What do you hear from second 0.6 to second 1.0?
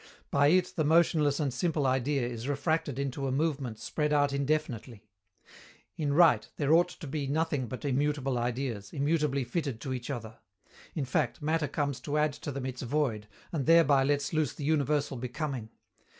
the